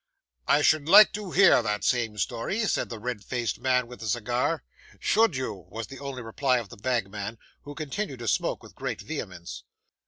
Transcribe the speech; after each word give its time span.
'I 0.47 0.63
should 0.63 0.89
like 0.89 1.11
to 1.13 1.29
hear 1.29 1.61
that 1.61 1.83
same 1.83 2.17
story,' 2.17 2.65
said 2.65 2.89
the 2.89 2.97
red 2.97 3.23
faced 3.23 3.59
man 3.59 3.85
with 3.85 3.99
the 3.99 4.07
cigar. 4.07 4.63
'Should 4.99 5.35
you?' 5.35 5.67
was 5.69 5.85
the 5.85 5.99
only 5.99 6.23
reply 6.23 6.57
of 6.57 6.69
the 6.69 6.77
bagman, 6.77 7.37
who 7.65 7.75
continued 7.75 8.17
to 8.17 8.27
smoke 8.27 8.63
with 8.63 8.73
great 8.73 9.01
vehemence. 9.01 9.63